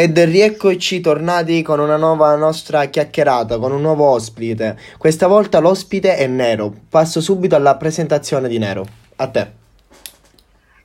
[0.00, 4.78] Ed rieccoci tornati con una nuova nostra chiacchierata, con un nuovo ospite.
[4.96, 6.72] Questa volta l'ospite è Nero.
[6.88, 8.86] Passo subito alla presentazione di Nero.
[9.16, 9.50] A te.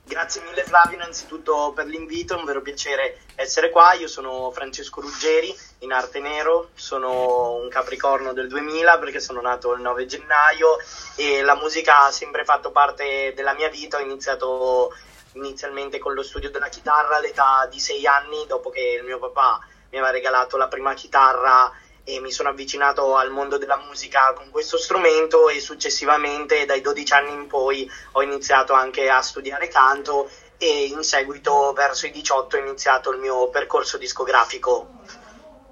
[0.02, 3.92] Grazie mille Flavio innanzitutto per l'invito, è un vero piacere essere qua.
[3.92, 9.74] Io sono Francesco Ruggeri, in arte nero, sono un capricorno del 2000 perché sono nato
[9.74, 10.78] il 9 gennaio
[11.14, 13.98] e la musica ha sempre fatto parte della mia vita.
[13.98, 14.90] Ho iniziato
[15.34, 19.60] inizialmente con lo studio della chitarra all'età di 6 anni, dopo che il mio papà
[19.90, 21.72] mi aveva regalato la prima chitarra
[22.04, 27.12] e mi sono avvicinato al mondo della musica con questo strumento e successivamente dai 12
[27.14, 30.28] anni in poi ho iniziato anche a studiare canto
[30.58, 35.00] e in seguito verso i 18 ho iniziato il mio percorso discografico.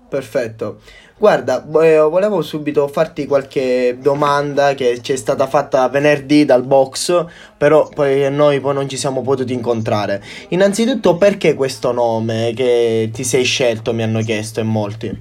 [0.09, 0.81] Perfetto.
[1.23, 7.27] Guarda, eh, volevo subito farti qualche domanda che ci è stata fatta venerdì dal box,
[7.57, 10.21] però poi noi poi non ci siamo potuti incontrare.
[10.49, 13.93] Innanzitutto, perché questo nome che ti sei scelto?
[13.93, 15.17] Mi hanno chiesto in molti.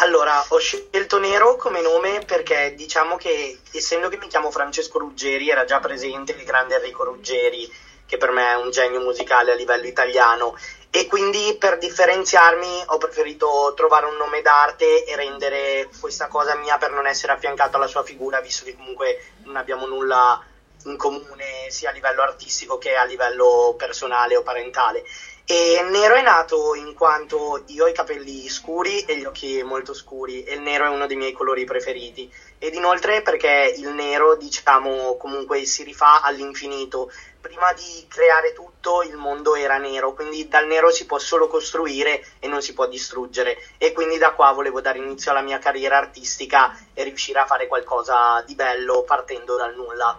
[0.00, 5.50] Allora, ho scelto Nero come nome perché diciamo che essendo che mi chiamo Francesco Ruggeri,
[5.50, 7.70] era già presente il grande Enrico Ruggeri,
[8.06, 10.56] che per me è un genio musicale a livello italiano,
[10.90, 16.78] e quindi per differenziarmi ho preferito trovare un nome d'arte e rendere questa cosa mia
[16.78, 20.42] per non essere affiancato alla sua figura, visto che comunque non abbiamo nulla
[20.84, 25.04] in comune sia a livello artistico che a livello personale o parentale.
[25.44, 29.94] E nero è nato in quanto io ho i capelli scuri e gli occhi molto
[29.94, 32.32] scuri e il nero è uno dei miei colori preferiti.
[32.58, 37.10] Ed inoltre perché il nero, diciamo, comunque si rifà all'infinito.
[37.40, 42.24] Prima di creare tutto il mondo era nero, quindi dal nero si può solo costruire
[42.40, 43.56] e non si può distruggere.
[43.78, 47.66] E quindi da qua volevo dare inizio alla mia carriera artistica e riuscire a fare
[47.66, 50.18] qualcosa di bello partendo dal nulla.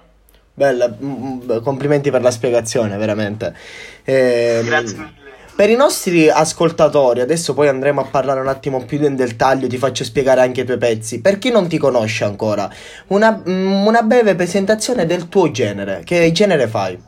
[0.53, 3.55] Bella, mm, mm, complimenti per la spiegazione, veramente.
[4.03, 5.26] Eh, Grazie mille.
[5.57, 9.79] Per i nostri ascoltatori, adesso poi andremo a parlare un attimo più nel dettaglio, ti
[9.79, 11.19] faccio spiegare anche i tuoi pezzi.
[11.19, 12.69] Per chi non ti conosce ancora,
[13.07, 16.03] una, mm, una breve presentazione del tuo genere.
[16.05, 17.01] Che genere fai?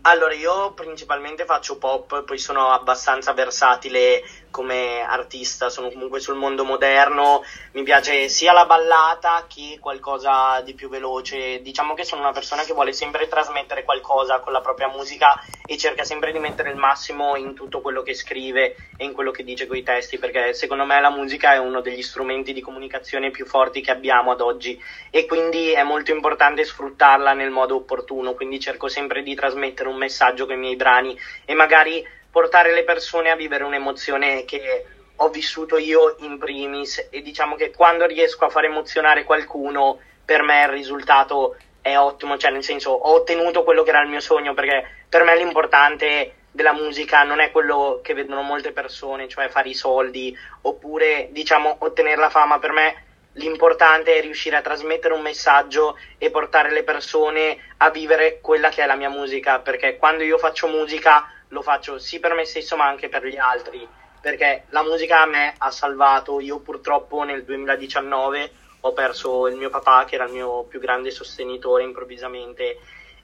[0.00, 6.64] Allora, io principalmente faccio pop, poi sono abbastanza versatile come artista, sono comunque sul mondo
[6.64, 7.42] moderno,
[7.72, 11.60] mi piace sia la ballata che qualcosa di più veloce.
[11.62, 15.76] Diciamo che sono una persona che vuole sempre trasmettere qualcosa con la propria musica e
[15.76, 19.44] cerca sempre di mettere il massimo in tutto quello che scrive e in quello che
[19.44, 23.30] dice con i testi, perché secondo me la musica è uno degli strumenti di comunicazione
[23.30, 24.80] più forti che abbiamo ad oggi
[25.10, 29.96] e quindi è molto importante sfruttarla nel modo opportuno, quindi cerco sempre di trasmettere un
[29.96, 32.04] messaggio con i miei brani e magari
[32.36, 34.84] portare le persone a vivere un'emozione che
[35.16, 37.08] ho vissuto io in primis.
[37.08, 42.36] E diciamo che quando riesco a far emozionare qualcuno per me il risultato è ottimo,
[42.36, 46.34] cioè nel senso ho ottenuto quello che era il mio sogno perché per me l'importante
[46.50, 51.76] della musica non è quello che vedono molte persone, cioè fare i soldi oppure diciamo
[51.78, 53.04] ottenere la fama, per me
[53.36, 58.82] l'importante è riuscire a trasmettere un messaggio e portare le persone a vivere quella che
[58.82, 62.76] è la mia musica perché quando io faccio musica lo faccio sì per me stesso
[62.76, 63.86] ma anche per gli altri,
[64.20, 69.70] perché la musica a me ha salvato, io purtroppo nel 2019 ho perso il mio
[69.70, 72.78] papà che era il mio più grande sostenitore improvvisamente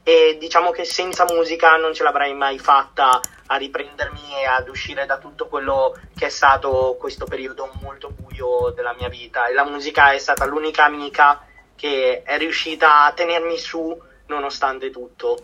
[0.04, 5.06] e diciamo che senza musica non ce l'avrei mai fatta a riprendermi e ad uscire
[5.06, 9.64] da tutto quello che è stato questo periodo molto buio della mia vita e la
[9.64, 11.46] musica è stata l'unica amica
[11.76, 13.96] che è riuscita a tenermi su
[14.26, 15.38] nonostante tutto.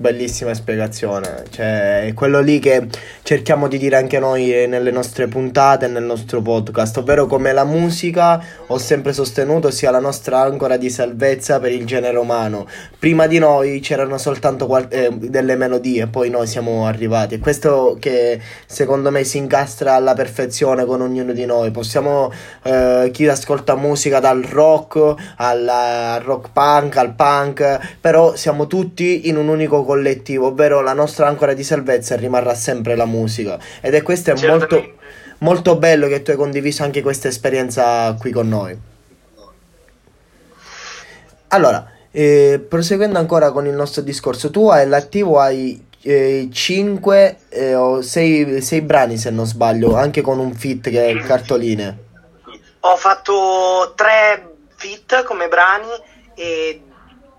[0.00, 2.86] Bellissima spiegazione, cioè è quello lì che
[3.24, 7.64] cerchiamo di dire anche noi nelle nostre puntate e nel nostro podcast, ovvero come la
[7.64, 12.68] musica ho sempre sostenuto sia la nostra ancora di salvezza per il genere umano.
[12.96, 17.96] Prima di noi c'erano soltanto qual- eh, delle melodie, poi noi siamo arrivati e questo
[17.98, 21.72] che secondo me si incastra alla perfezione con ognuno di noi.
[21.72, 22.30] Possiamo
[22.62, 29.28] eh, chi ascolta musica dal rock al, al rock punk al punk, però siamo tutti
[29.28, 33.58] in un unico collettivo, ovvero la nostra ancora di salvezza rimarrà sempre la musica.
[33.80, 34.96] Ed è questo è molto,
[35.38, 38.78] molto bello che tu hai condiviso anche questa esperienza qui con noi.
[41.48, 47.74] Allora, eh, proseguendo ancora con il nostro discorso, tu hai l'attivo hai 5 eh, eh,
[47.74, 52.04] o 6 brani se non sbaglio, anche con un fit che è cartoline.
[52.80, 55.88] Ho fatto 3 fit come brani
[56.34, 56.82] e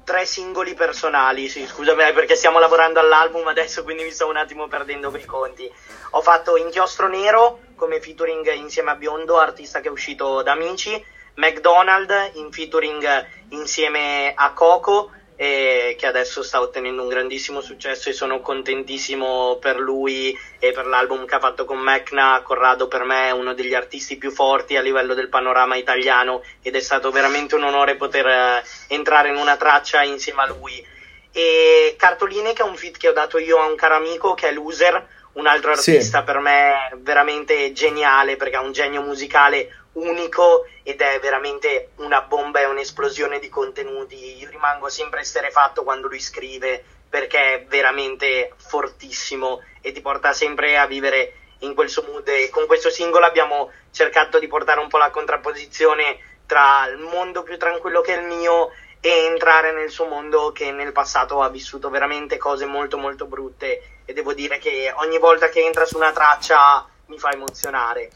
[0.10, 4.38] tre singoli personali, sì, scusami eh, perché stiamo lavorando all'album adesso, quindi mi sto un
[4.38, 5.72] attimo perdendo per i conti.
[6.12, 11.00] Ho fatto Inchiostro Nero come featuring insieme a Biondo, artista che è uscito da Amici,
[11.36, 18.13] McDonald in featuring insieme a Coco e che adesso sta ottenendo un grandissimo successo e
[18.13, 22.41] sono contentissimo per lui e per l'album che ha fatto con Mecna.
[22.44, 26.75] Corrado per me è uno degli artisti più forti a livello del panorama italiano ed
[26.75, 30.86] è stato veramente un onore poter eh, entrare in una traccia insieme a lui.
[31.31, 34.50] E Cartoline che è un feat che ho dato io a un caro amico che
[34.50, 36.24] è Loser, un altro artista sì.
[36.25, 42.59] per me veramente geniale perché ha un genio musicale unico ed è veramente una bomba
[42.59, 44.38] e un'esplosione di contenuti.
[44.38, 50.77] Io rimango sempre esterefatto quando lui scrive perché è veramente fortissimo e ti porta sempre
[50.77, 52.27] a vivere in quel suo mood.
[52.27, 57.44] E con questo singolo abbiamo cercato di portare un po' la contrapposizione tra il mondo
[57.44, 58.71] più tranquillo che il mio
[59.01, 63.81] e entrare nel suo mondo che nel passato ha vissuto veramente cose molto molto brutte
[64.03, 68.09] e devo dire che ogni volta che entra su una traccia mi fa emozionare.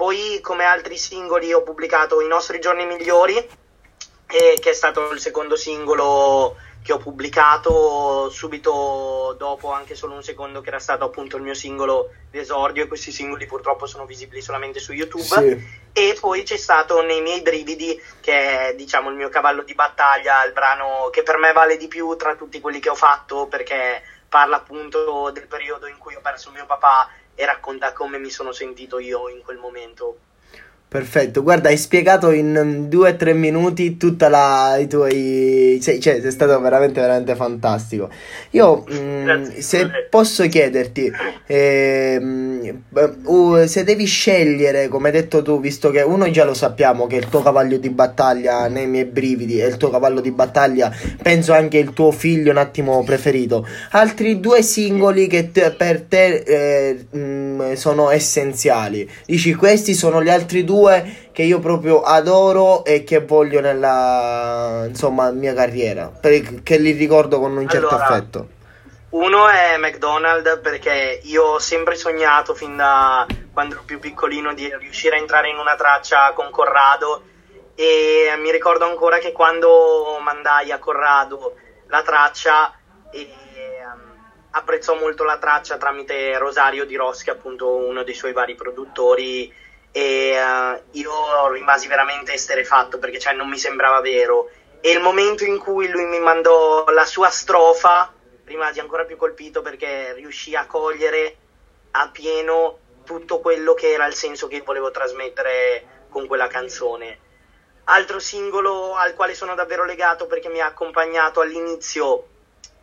[0.00, 5.20] Poi come altri singoli ho pubblicato I nostri giorni migliori, eh, che è stato il
[5.20, 11.36] secondo singolo che ho pubblicato subito dopo anche solo un secondo che era stato appunto
[11.36, 15.90] il mio singolo d'esordio e questi singoli purtroppo sono visibili solamente su YouTube sì.
[15.92, 20.42] e poi c'è stato Nei miei brividi che è diciamo il mio cavallo di battaglia
[20.46, 24.02] il brano che per me vale di più tra tutti quelli che ho fatto perché
[24.30, 28.52] parla appunto del periodo in cui ho perso mio papà e racconta come mi sono
[28.52, 30.18] sentito io in quel momento.
[30.90, 35.78] Perfetto, guarda, hai spiegato in due o tre minuti tutta la i tuoi.
[35.80, 38.08] Sei, cioè, sei stato veramente, veramente fantastico.
[38.50, 41.12] Io, mh, mm, se posso chiederti,
[41.46, 42.20] eh,
[43.22, 47.14] uh, se devi scegliere, come hai detto tu, visto che uno già lo sappiamo che
[47.14, 50.92] il tuo cavallo di battaglia nei miei brividi è il tuo cavallo di battaglia,
[51.22, 53.64] penso anche il tuo figlio un attimo preferito.
[53.90, 59.08] Altri due singoli che te, per te eh, mh, mm, sono essenziali.
[59.24, 64.84] Dici, questi sono gli altri due due che io proprio adoro e che voglio nella
[64.86, 68.48] insomma mia carriera, perché li ricordo con un certo allora, affetto.
[69.10, 74.72] Uno è McDonald's perché io ho sempre sognato fin da quando ero più piccolino di
[74.78, 77.24] riuscire a entrare in una traccia con Corrado
[77.74, 81.54] e mi ricordo ancora che quando mandai a Corrado
[81.88, 82.72] la traccia
[83.10, 83.28] e,
[83.84, 84.00] um,
[84.52, 89.52] apprezzò molto la traccia tramite Rosario Di Rossi, appunto uno dei suoi vari produttori
[89.92, 94.50] e uh, io rimasi veramente esterefatto perché cioè, non mi sembrava vero
[94.80, 98.12] e il momento in cui lui mi mandò la sua strofa
[98.44, 101.36] rimasi ancora più colpito perché riuscì a cogliere
[101.92, 107.18] a pieno tutto quello che era il senso che volevo trasmettere con quella canzone.
[107.84, 112.26] Altro singolo al quale sono davvero legato perché mi ha accompagnato all'inizio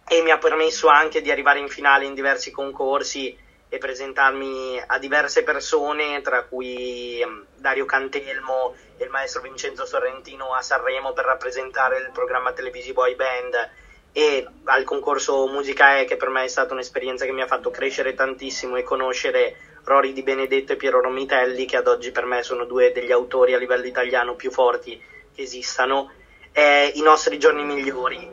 [0.08, 3.38] e mi ha permesso anche di arrivare in finale in diversi concorsi
[3.70, 10.54] e presentarmi a diverse persone, tra cui um, Dario Cantelmo e il maestro Vincenzo Sorrentino
[10.54, 13.70] a Sanremo per rappresentare il programma televisivo iBand
[14.14, 17.70] e al concorso Musica E che per me è stata un'esperienza che mi ha fatto
[17.70, 19.54] crescere tantissimo e conoscere
[19.84, 23.54] Rory Di Benedetto e Piero Romitelli che ad oggi per me sono due degli autori
[23.54, 24.98] a livello italiano più forti
[25.34, 26.10] che esistano,
[26.52, 28.28] è I nostri giorni migliori.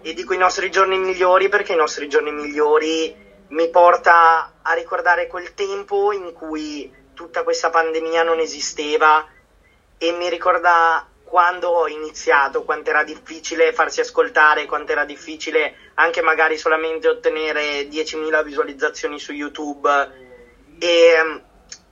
[0.00, 3.12] E dico i nostri giorni migliori perché i nostri giorni migliori
[3.48, 9.26] mi porta a ricordare quel tempo in cui tutta questa pandemia non esisteva
[9.98, 16.22] e mi ricorda quando ho iniziato, quanto era difficile farsi ascoltare, quanto era difficile anche
[16.22, 20.24] magari solamente ottenere 10.000 visualizzazioni su YouTube.
[20.78, 21.42] E um,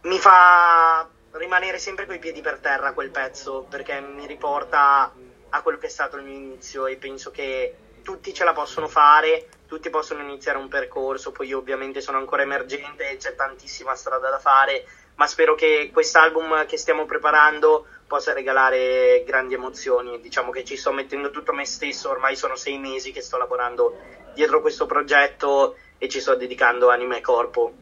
[0.02, 5.12] mi fa rimanere sempre coi piedi per terra quel pezzo perché mi riporta
[5.48, 8.86] a quello che è stato il mio inizio e penso che tutti ce la possono
[8.86, 13.96] fare, tutti possono iniziare un percorso, poi io ovviamente sono ancora emergente e c'è tantissima
[13.96, 14.84] strada da fare,
[15.16, 20.20] ma spero che quest'album che stiamo preparando possa regalare grandi emozioni.
[20.20, 23.96] Diciamo che ci sto mettendo tutto me stesso, ormai sono sei mesi che sto lavorando
[24.32, 27.72] dietro questo progetto e ci sto dedicando anima e corpo.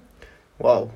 [0.56, 0.90] Wow.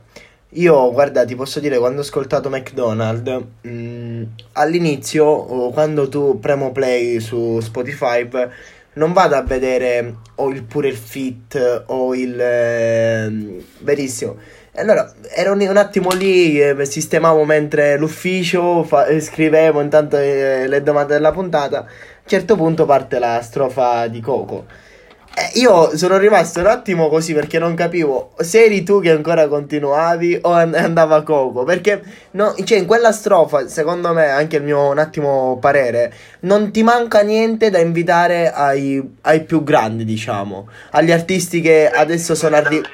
[0.51, 4.23] Io, guarda, ti posso dire, quando ho ascoltato McDonald's, mh, mm,
[4.53, 8.27] all'inizio, quando tu premo play su Spotify,
[8.97, 14.37] non vado a vedere o il pure il fit o il eh, verissimo.
[14.75, 20.83] Allora ero un attimo lì, eh, sistemavo mentre l'ufficio, fa- eh, scrivevo intanto eh, le
[20.83, 21.79] domande della puntata.
[21.79, 24.67] A un certo punto parte la strofa di Coco.
[25.39, 29.49] Eh, io sono rimasto un attimo così perché non capivo se eri tu che ancora
[29.49, 31.63] continuavi o andava Coco.
[31.65, 36.71] Perché no, cioè, in quella strofa, secondo me, anche il mio un attimo parere, non
[36.73, 40.69] ti manca niente da invitare ai, ai più grandi, diciamo.
[40.93, 42.89] Agli artisti che adesso sono arrivati.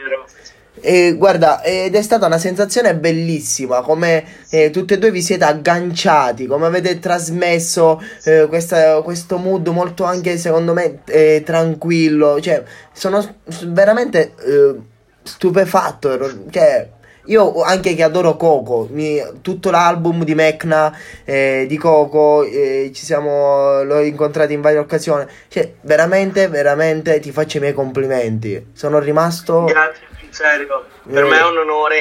[0.84, 5.44] E guarda, ed è stata una sensazione bellissima, come eh, tutti e due vi siete
[5.44, 12.64] agganciati, come avete trasmesso eh, questa, questo mood molto anche secondo me eh, tranquillo, cioè
[12.92, 13.24] sono
[13.66, 14.74] veramente eh,
[15.22, 16.88] stupefatto, cioè
[17.26, 23.04] io anche che adoro Coco, mi, tutto l'album di Mecna, eh, di Coco, eh, ci
[23.04, 25.26] siamo, l'ho incontrato in varie occasioni.
[25.48, 28.70] Cioè, veramente, veramente ti faccio i miei complimenti.
[28.72, 29.64] Sono rimasto.
[29.64, 30.86] Grazie, serio.
[31.10, 32.00] Per me è un onore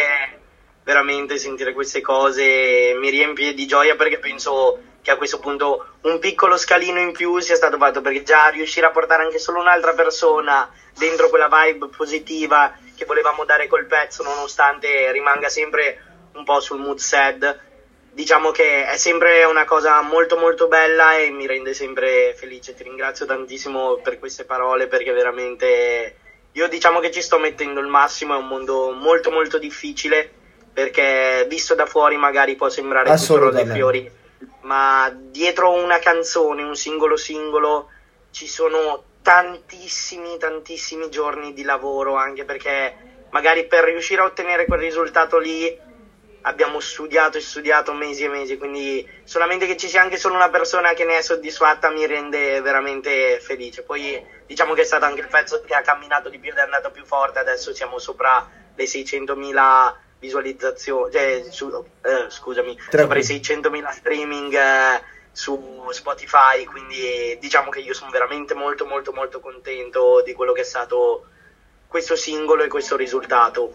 [0.84, 2.96] veramente sentire queste cose.
[3.00, 7.40] Mi riempie di gioia perché penso che a questo punto un piccolo scalino in più
[7.40, 11.88] sia stato fatto perché già riuscire a portare anche solo un'altra persona dentro quella vibe
[11.96, 17.60] positiva che volevamo dare col pezzo nonostante rimanga sempre un po' sul mood sad.
[18.12, 22.76] Diciamo che è sempre una cosa molto molto bella e mi rende sempre felice.
[22.76, 26.16] Ti ringrazio tantissimo per queste parole perché veramente
[26.52, 30.30] io diciamo che ci sto mettendo il massimo è un mondo molto molto difficile
[30.72, 34.12] perché visto da fuori magari può sembrare tutto rose fiori
[34.62, 37.88] ma dietro una canzone, un singolo singolo,
[38.32, 42.94] ci sono tantissimi, tantissimi giorni di lavoro, anche perché
[43.30, 45.80] magari per riuscire a ottenere quel risultato lì
[46.42, 50.50] abbiamo studiato e studiato mesi e mesi, quindi solamente che ci sia anche solo una
[50.50, 53.84] persona che ne è soddisfatta mi rende veramente felice.
[53.84, 56.62] Poi diciamo che è stato anche il pezzo che ha camminato di più ed è
[56.62, 63.24] andato più forte, adesso siamo sopra le 600.000 visualizzazioni, cioè, su, eh, scusami, sopra i
[63.24, 70.22] 600.000 streaming eh, su Spotify, quindi diciamo che io sono veramente molto molto molto contento
[70.24, 71.26] di quello che è stato
[71.88, 73.74] questo singolo e questo risultato.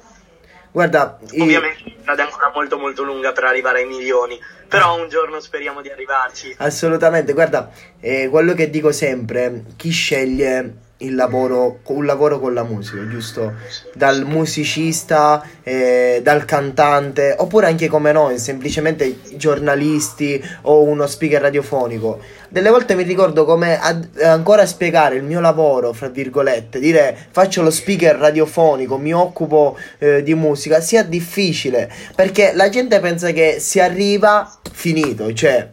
[0.70, 5.08] Guarda, ovviamente la strada è ancora molto molto lunga per arrivare ai milioni, però un
[5.08, 6.54] giorno speriamo di arrivarci.
[6.58, 12.62] Assolutamente, guarda, eh, quello che dico sempre, chi sceglie il lavoro, un lavoro con la
[12.62, 13.54] musica, giusto?
[13.92, 22.20] Dal musicista, eh, dal cantante, oppure anche come noi, semplicemente giornalisti o uno speaker radiofonico.
[22.48, 27.62] Delle volte mi ricordo come ad, ancora spiegare il mio lavoro, fra virgolette, dire faccio
[27.62, 33.56] lo speaker radiofonico, mi occupo eh, di musica, sia difficile, perché la gente pensa che
[33.60, 35.68] si arriva finito, cioè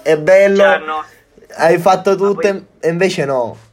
[0.00, 1.04] è bello, no.
[1.56, 2.64] hai fatto tutto poi...
[2.80, 3.64] e invece no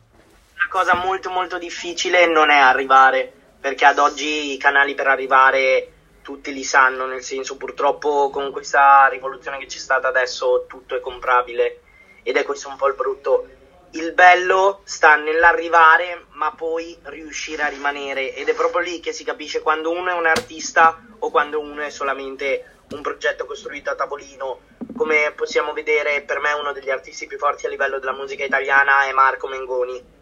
[0.73, 5.91] cosa molto molto difficile non è arrivare, perché ad oggi i canali per arrivare
[6.23, 10.99] tutti li sanno, nel senso purtroppo con questa rivoluzione che c'è stata adesso tutto è
[10.99, 11.81] comprabile
[12.23, 13.47] ed è questo un po' il brutto.
[13.91, 19.23] Il bello sta nell'arrivare ma poi riuscire a rimanere ed è proprio lì che si
[19.23, 23.95] capisce quando uno è un artista o quando uno è solamente un progetto costruito a
[23.95, 24.61] tavolino.
[24.97, 29.03] Come possiamo vedere, per me uno degli artisti più forti a livello della musica italiana
[29.03, 30.21] è Marco Mengoni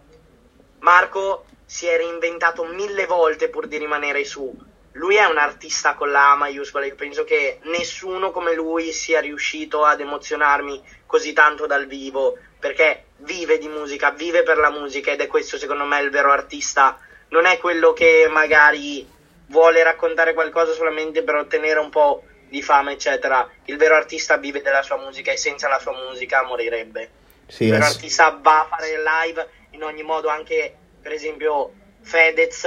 [0.82, 4.54] Marco si è reinventato mille volte pur di rimanere su.
[4.94, 9.22] Lui è un artista con la A maiuscola, io penso che nessuno come lui sia
[9.22, 15.12] riuscito ad emozionarmi così tanto dal vivo, perché vive di musica, vive per la musica
[15.12, 17.00] ed è questo secondo me il vero artista.
[17.30, 19.08] Non è quello che magari
[19.48, 23.48] vuole raccontare qualcosa solamente per ottenere un po' di fama, eccetera.
[23.66, 27.12] Il vero artista vive della sua musica e senza la sua musica morirebbe.
[27.48, 31.74] Sì, il vero ass- artista va a fare live in ogni modo anche per esempio
[32.02, 32.66] Fedez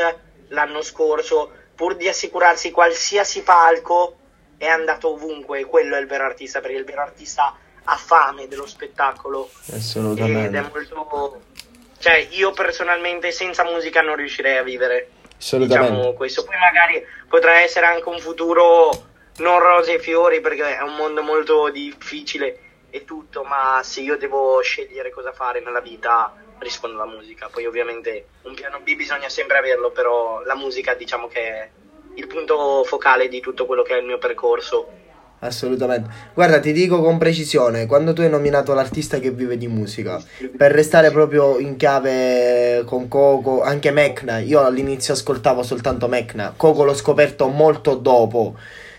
[0.48, 4.16] l'anno scorso pur di assicurarsi qualsiasi palco
[4.56, 5.64] è andato ovunque.
[5.64, 9.50] Quello è il vero artista perché il vero artista ha fame dello spettacolo.
[9.72, 10.46] Assolutamente.
[10.46, 11.42] Ed è molto
[11.98, 15.08] cioè io personalmente senza musica non riuscirei a vivere.
[15.38, 15.90] Assolutamente.
[15.90, 16.44] Diciamo questo.
[16.44, 18.90] Poi magari potrà essere anche un futuro
[19.38, 22.58] non rose e fiori perché è un mondo molto difficile
[22.90, 27.48] e tutto ma se io devo scegliere cosa fare nella vita rispondo alla musica.
[27.50, 31.70] Poi ovviamente un piano B bisogna sempre averlo, però la musica diciamo che è
[32.14, 35.02] il punto focale di tutto quello che è il mio percorso.
[35.40, 36.08] Assolutamente.
[36.32, 40.22] Guarda, ti dico con precisione, quando tu hai nominato l'artista che vive di musica,
[40.56, 46.84] per restare proprio in chiave con Coco, anche Mecna, io all'inizio ascoltavo soltanto Mecna, Coco
[46.84, 48.56] l'ho scoperto molto dopo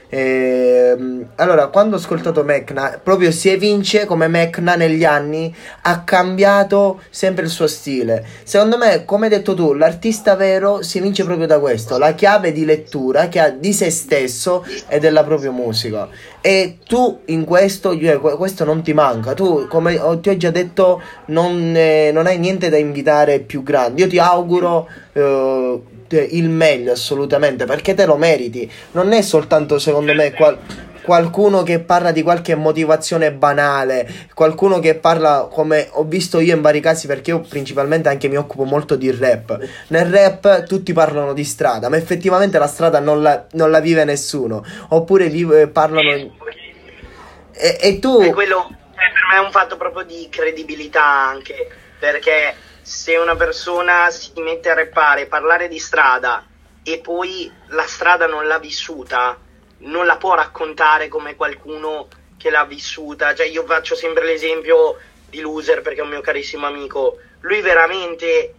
[0.07, 6.03] e, ehm, allora, quando ho ascoltato Mecna, proprio si evince come Mecna negli anni ha
[6.03, 8.25] cambiato sempre il suo stile.
[8.43, 12.51] Secondo me, come hai detto tu, l'artista vero si evince proprio da questo, la chiave
[12.51, 16.07] di lettura che ha di se stesso e della propria musica.
[16.41, 17.97] E tu in questo,
[18.38, 19.33] questo non ti manca.
[19.33, 24.01] Tu, come ti ho già detto, non, eh, non hai niente da invitare più grandi.
[24.01, 24.88] Io ti auguro...
[25.13, 25.81] Eh,
[26.22, 28.69] il meglio assolutamente perché te lo meriti.
[28.91, 30.57] Non è soltanto secondo me qual-
[31.05, 36.62] qualcuno che parla di qualche motivazione banale, qualcuno che parla come ho visto io in
[36.62, 39.57] vari casi perché io principalmente anche mi occupo molto di rap.
[39.89, 44.03] Nel rap tutti parlano di strada, ma effettivamente la strada non la, non la vive
[44.03, 44.65] nessuno.
[44.89, 46.10] Oppure vive, parlano...
[46.10, 48.19] E, e tu...
[48.22, 51.69] E quello per me è un fatto proprio di credibilità anche,
[52.00, 56.46] perché se una persona si mette a rappare, parlare di strada
[56.84, 59.38] e poi la strada non l'ha vissuta,
[59.80, 63.34] non la può raccontare come qualcuno che l'ha vissuta.
[63.34, 67.18] Cioè, io faccio sempre l'esempio di Loser perché è un mio carissimo amico.
[67.40, 68.54] Lui veramente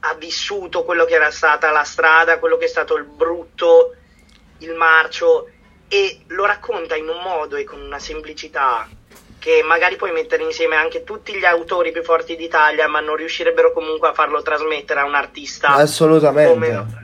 [0.00, 3.94] ha vissuto quello che era stata la strada, quello che è stato il brutto,
[4.58, 5.48] il marcio
[5.88, 8.88] e lo racconta in un modo e con una semplicità
[9.42, 13.72] che magari puoi mettere insieme anche tutti gli autori più forti d'Italia, ma non riuscirebbero
[13.72, 15.74] comunque a farlo trasmettere a un artista.
[15.74, 16.52] Assolutamente.
[16.52, 17.00] Come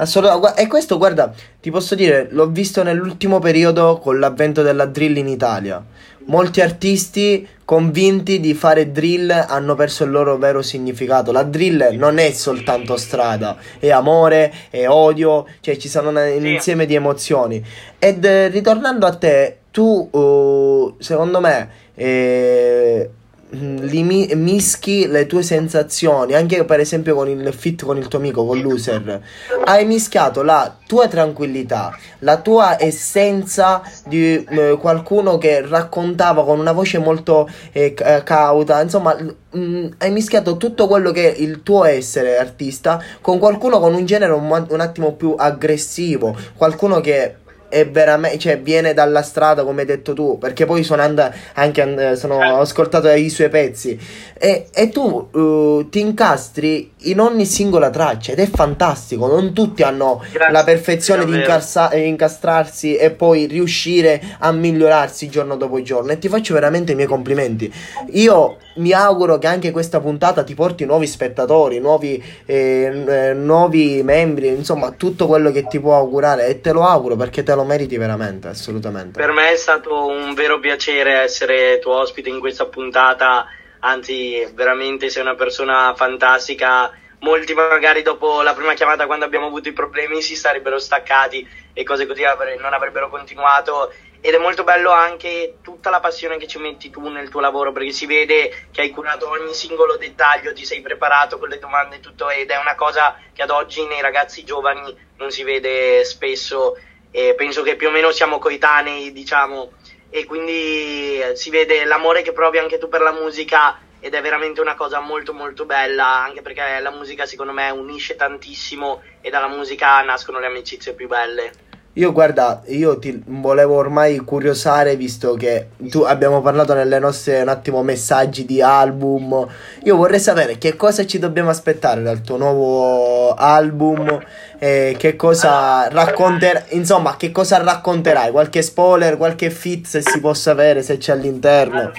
[0.00, 0.60] Assolutamente.
[0.60, 5.28] E questo, guarda, ti posso dire, l'ho visto nell'ultimo periodo con l'avvento della drill in
[5.28, 5.84] Italia.
[6.26, 11.30] Molti artisti convinti di fare drill hanno perso il loro vero significato.
[11.30, 16.84] La drill non è soltanto strada, è amore, è odio, cioè ci sono un insieme
[16.84, 17.64] di emozioni.
[17.98, 23.10] Ed eh, ritornando a te, tu, uh, secondo me, eh,
[23.56, 28.06] Mm, li mi- mischi le tue sensazioni, anche per esempio con il fit con il
[28.06, 29.22] tuo amico, con Loser,
[29.64, 36.72] hai mischiato la tua tranquillità, la tua essenza di eh, qualcuno che raccontava con una
[36.72, 41.62] voce molto eh, eh cauta, insomma, mh, mm, hai mischiato tutto quello che è il
[41.62, 47.36] tuo essere artista con qualcuno con un genere un, un attimo più aggressivo, qualcuno che
[47.68, 52.16] è veramente, cioè, viene dalla strada, come hai detto tu, perché poi sono andato anche
[52.16, 53.98] sono ho ascoltato i suoi pezzi.
[54.34, 59.26] E, e tu uh, ti incastri in ogni singola traccia ed è fantastico.
[59.26, 65.56] Non tutti hanno Grazie, la perfezione di incarsa- incastrarsi e poi riuscire a migliorarsi giorno
[65.56, 66.12] dopo giorno.
[66.12, 67.72] E ti faccio veramente i miei complimenti.
[68.12, 74.02] Io mi auguro che anche questa puntata ti porti nuovi spettatori, nuovi, eh, eh, nuovi
[74.02, 76.46] membri, insomma, tutto quello che ti può augurare.
[76.46, 79.18] E te lo auguro perché te lo meriti veramente, assolutamente.
[79.18, 83.46] Per me è stato un vero piacere essere tuo ospite in questa puntata.
[83.80, 86.90] Anzi, veramente sei una persona fantastica.
[87.20, 91.82] Molti magari dopo la prima chiamata quando abbiamo avuto i problemi si sarebbero staccati e
[91.82, 92.22] cose così
[92.60, 97.08] non avrebbero continuato ed è molto bello anche tutta la passione che ci metti tu
[97.08, 101.38] nel tuo lavoro perché si vede che hai curato ogni singolo dettaglio, ti sei preparato
[101.38, 104.96] con le domande e tutto ed è una cosa che ad oggi nei ragazzi giovani
[105.16, 106.76] non si vede spesso
[107.10, 109.72] e penso che più o meno siamo coetanei diciamo
[110.10, 114.60] e quindi si vede l'amore che provi anche tu per la musica ed è veramente
[114.60, 119.48] una cosa molto molto bella anche perché la musica secondo me unisce tantissimo e dalla
[119.48, 121.67] musica nascono le amicizie più belle.
[121.94, 127.48] Io guarda, io ti volevo ormai curiosare visto che tu abbiamo parlato nelle nostre un
[127.48, 129.44] attimo messaggi di album.
[129.82, 134.16] Io vorrei sapere che cosa ci dobbiamo aspettare dal tuo nuovo album
[134.60, 138.30] e che cosa racconterai, insomma, che cosa racconterai?
[138.30, 141.90] Qualche spoiler, qualche fit se si può sapere se c'è all'interno.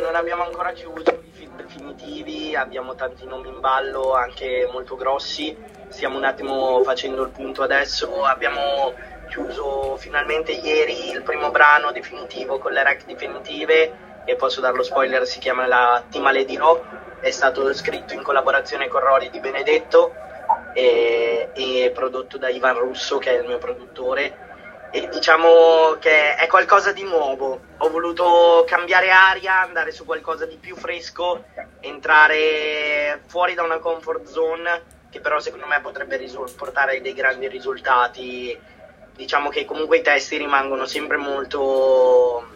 [0.00, 5.54] Non abbiamo ancora chiuso i fit definitivi, abbiamo tanti nomi in ballo anche molto grossi
[5.88, 8.94] stiamo un attimo facendo il punto adesso, abbiamo
[9.28, 14.82] chiuso finalmente ieri il primo brano definitivo con le rack definitive e posso dar lo
[14.82, 16.82] spoiler, si chiama la Ti maledirò,
[17.20, 20.14] è stato scritto in collaborazione con Rory di Benedetto
[20.74, 24.46] e, e prodotto da Ivan Russo che è il mio produttore
[24.90, 27.60] e diciamo che è qualcosa di nuovo.
[27.78, 31.44] Ho voluto cambiare aria, andare su qualcosa di più fresco,
[31.80, 37.48] entrare fuori da una comfort zone che però secondo me potrebbe risul- portare dei grandi
[37.48, 38.58] risultati.
[39.14, 42.46] Diciamo che comunque i testi rimangono sempre molto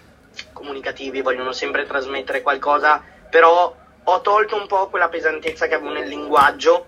[0.52, 6.08] comunicativi, vogliono sempre trasmettere qualcosa, però ho tolto un po' quella pesantezza che avevo nel
[6.08, 6.86] linguaggio,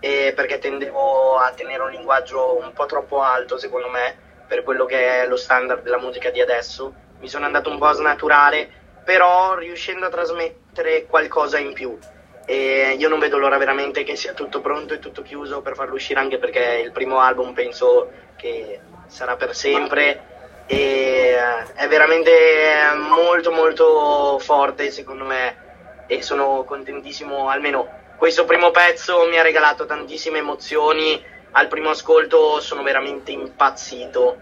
[0.00, 4.16] eh, perché tendevo a tenere un linguaggio un po' troppo alto, secondo me,
[4.48, 6.92] per quello che è lo standard della musica di adesso.
[7.20, 8.68] Mi sono andato un po' a snaturare,
[9.04, 11.96] però riuscendo a trasmettere qualcosa in più
[12.44, 15.94] e io non vedo l'ora veramente che sia tutto pronto e tutto chiuso per farlo
[15.94, 20.30] uscire anche perché il primo album penso che sarà per sempre.
[20.66, 22.30] E eh, è veramente
[23.08, 25.60] molto molto forte secondo me.
[26.06, 31.20] E sono contentissimo almeno questo primo pezzo mi ha regalato tantissime emozioni.
[31.54, 34.36] Al primo ascolto sono veramente impazzito.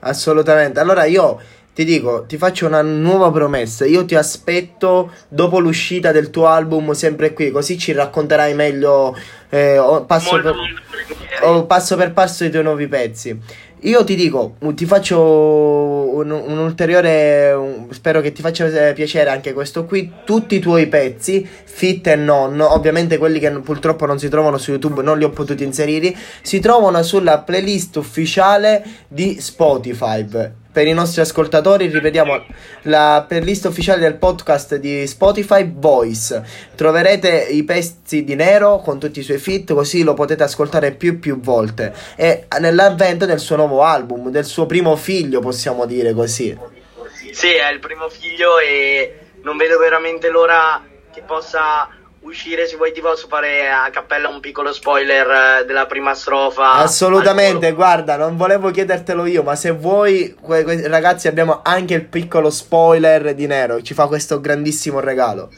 [0.00, 0.80] Assolutamente.
[0.80, 1.40] Allora io
[1.80, 3.86] ti dico, ti faccio una nuova promessa.
[3.86, 9.16] Io ti aspetto dopo l'uscita del tuo album sempre qui, così ci racconterai meglio
[9.48, 13.38] eh, passo, molto, per, molto passo per passo i tuoi nuovi pezzi.
[13.84, 17.52] Io ti dico, ti faccio un, un ulteriore.
[17.52, 20.12] Un, spero che ti faccia eh, piacere anche questo qui.
[20.26, 24.72] Tutti i tuoi pezzi, fit e non, ovviamente quelli che purtroppo non si trovano su
[24.72, 30.26] YouTube, non li ho potuti inserire, si trovano sulla playlist ufficiale di Spotify
[30.72, 32.44] per i nostri ascoltatori, ripetiamo
[32.82, 36.42] la playlist ufficiale del podcast di Spotify Voice.
[36.74, 41.12] Troverete i pezzi di Nero con tutti i suoi fit, così lo potete ascoltare più
[41.12, 41.92] e più volte.
[42.16, 46.56] E nell'avvento del suo nuovo album, del suo primo figlio, possiamo dire così.
[47.32, 51.88] Sì, è il primo figlio e non vedo veramente l'ora che possa
[52.20, 56.72] uscire, se vuoi ti posso fare a cappella un piccolo spoiler eh, della prima strofa.
[56.72, 60.34] Assolutamente, guarda, non volevo chiedertelo io, ma se vuoi,
[60.84, 65.50] ragazzi, abbiamo anche il piccolo spoiler di Nero, ci fa questo grandissimo regalo.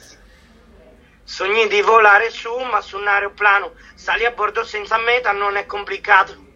[1.24, 5.66] Sogni di volare su, ma su un aeroplano, sali a bordo senza meta, non è
[5.66, 6.50] complicato.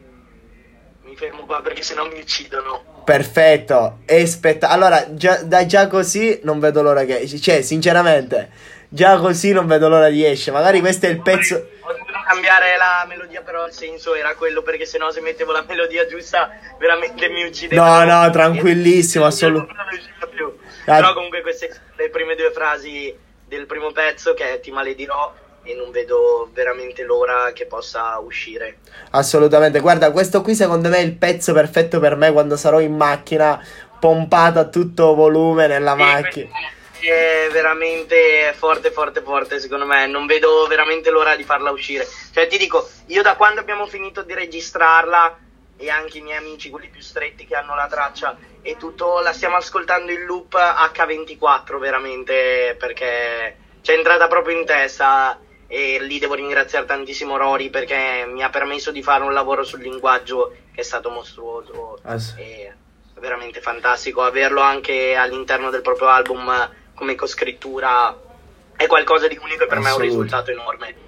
[1.04, 3.02] Mi fermo qua perché sennò mi uccidono.
[3.04, 4.68] Perfetto, e spetta.
[4.68, 7.26] Allora, già, da già così non vedo l'ora che.
[7.28, 8.50] Cioè, sinceramente
[8.96, 10.50] Già così non vedo l'ora di esce.
[10.50, 11.54] Magari questo è il pezzo.
[11.80, 14.62] Ho dovuto cambiare la melodia, però il senso era quello.
[14.62, 18.04] Perché sennò se mettevo la melodia giusta, veramente mi uccideva.
[18.04, 20.14] No, no, tranquillissimo, assolutamente.
[20.86, 20.94] Ah.
[20.94, 23.14] Però comunque queste sono le prime due frasi
[23.46, 28.78] del primo pezzo che è Ti maledirò e non vedo veramente l'ora che possa uscire.
[29.10, 32.96] Assolutamente, guarda, questo qui secondo me è il pezzo perfetto per me quando sarò in
[32.96, 33.62] macchina,
[34.00, 39.58] pompato a tutto volume nella sì, macchina è veramente forte, forte, forte.
[39.58, 42.06] Secondo me, non vedo veramente l'ora di farla uscire.
[42.32, 45.38] Cioè, ti dico, io da quando abbiamo finito di registrarla,
[45.78, 49.32] e anche i miei amici, quelli più stretti che hanno la traccia, e tutto, la
[49.32, 55.40] stiamo ascoltando in loop H24, veramente, perché ci è entrata proprio in testa.
[55.68, 59.80] E lì devo ringraziare tantissimo Rory perché mi ha permesso di fare un lavoro sul
[59.80, 61.98] linguaggio che è stato mostruoso.
[62.02, 62.40] Ah, sì.
[62.40, 62.72] E
[63.18, 68.16] veramente fantastico averlo anche all'interno del proprio album come coscrittura
[68.74, 71.04] è qualcosa di unico e per me è un risultato enorme.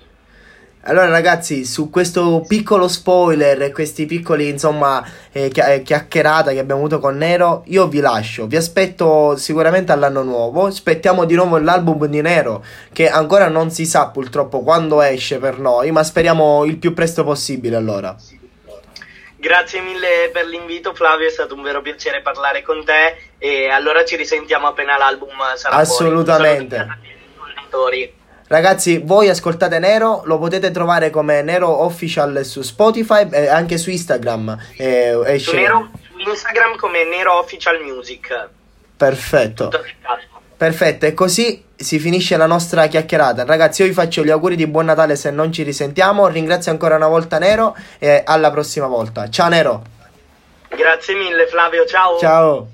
[0.82, 6.80] Allora ragazzi, su questo piccolo spoiler e questi piccoli, insomma, eh, eh, chiacchierata che abbiamo
[6.80, 8.46] avuto con Nero, io vi lascio.
[8.46, 10.66] Vi aspetto sicuramente all'anno nuovo.
[10.66, 15.58] Aspettiamo di nuovo l'album di Nero, che ancora non si sa purtroppo quando esce per
[15.58, 18.16] noi, ma speriamo il più presto possibile allora.
[19.36, 24.04] Grazie mille per l'invito Flavio, è stato un vero piacere parlare con te e allora
[24.04, 26.86] ci risentiamo appena l'album sarà Assolutamente.
[27.70, 28.16] fuori.
[28.48, 33.90] Ragazzi, voi ascoltate Nero, lo potete trovare come Nero Official su Spotify e anche su
[33.90, 34.58] Instagram.
[34.78, 35.50] Eh, esce...
[35.50, 38.48] su, Nero, su Instagram come Nero Official Music.
[38.96, 39.70] Perfetto.
[40.56, 43.44] Perfetto, e così si finisce la nostra chiacchierata.
[43.44, 46.26] Ragazzi, io vi faccio gli auguri di buon Natale se non ci risentiamo.
[46.26, 49.28] Ringrazio ancora una volta Nero e alla prossima volta.
[49.28, 49.82] Ciao Nero.
[50.68, 52.18] Grazie mille Flavio, ciao.
[52.18, 52.68] Ciao.